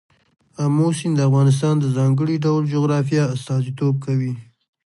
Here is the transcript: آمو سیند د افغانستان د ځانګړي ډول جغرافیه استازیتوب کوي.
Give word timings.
آمو 0.63 0.87
سیند 0.97 1.15
د 1.17 1.19
افغانستان 1.29 1.75
د 1.79 1.85
ځانګړي 1.97 2.35
ډول 2.45 2.63
جغرافیه 2.73 3.23
استازیتوب 3.35 3.95
کوي. 4.05 4.33